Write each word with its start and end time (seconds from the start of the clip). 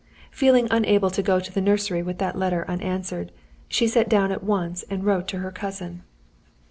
Feeling 0.31 0.67
unable 0.71 1.11
to 1.11 1.21
go 1.21 1.39
to 1.39 1.51
the 1.51 1.61
nursery 1.61 2.01
with 2.01 2.17
that 2.17 2.35
letter 2.35 2.65
unanswered, 2.67 3.31
she 3.67 3.85
sat 3.87 4.09
down 4.09 4.31
at 4.31 4.43
once 4.43 4.81
and 4.89 5.03
wrote 5.05 5.27
to 5.27 5.37
her 5.37 5.51
cousin. 5.51 6.01